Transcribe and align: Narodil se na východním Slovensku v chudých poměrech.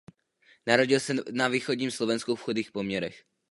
Narodil 0.67 0.99
se 0.99 1.13
na 1.31 1.47
východním 1.47 1.91
Slovensku 1.91 2.35
v 2.35 2.41
chudých 2.41 2.71
poměrech. 2.71 3.23